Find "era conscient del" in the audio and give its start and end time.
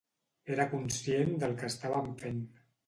0.55-1.55